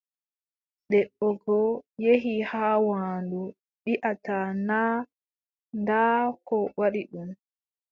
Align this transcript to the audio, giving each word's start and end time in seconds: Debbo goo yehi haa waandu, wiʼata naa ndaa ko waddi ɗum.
Debbo 0.89 1.27
goo 1.43 1.69
yehi 2.03 2.33
haa 2.51 2.75
waandu, 2.89 3.39
wiʼata 3.83 4.37
naa 4.67 4.95
ndaa 5.81 6.19
ko 6.47 6.55
waddi 6.79 7.01
ɗum. 7.11 7.29